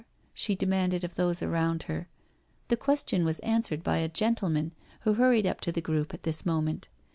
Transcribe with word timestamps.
she 0.33 0.55
demanded 0.55 1.03
of 1.03 1.13
those 1.13 1.43
around 1.43 1.83
her. 1.83 2.09
The 2.69 2.75
question 2.75 3.23
was 3.23 3.37
answered 3.41 3.83
by 3.83 3.97
a 3.97 4.09
gentleman 4.09 4.71
who 5.01 5.13
hurried 5.13 5.45
up 5.45 5.61
to 5.61 5.71
the 5.71 5.79
group 5.79 6.11
at 6.11 6.23
this 6.23 6.43
moment. 6.43 6.87